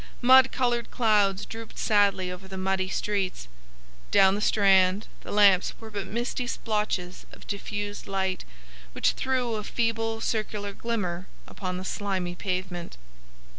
[0.23, 3.47] Mud coloured clouds drooped sadly over the muddy streets.
[4.09, 8.43] Down the Strand the lamps were but misty splotches of diffused light
[8.93, 12.97] which threw a feeble circular glimmer upon the slimy pavement.